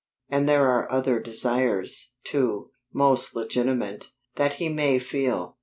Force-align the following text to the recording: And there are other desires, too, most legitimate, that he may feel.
And 0.29 0.49
there 0.49 0.67
are 0.67 0.91
other 0.91 1.19
desires, 1.19 2.13
too, 2.23 2.71
most 2.91 3.35
legitimate, 3.35 4.07
that 4.35 4.53
he 4.53 4.67
may 4.67 4.97
feel. 4.97 5.57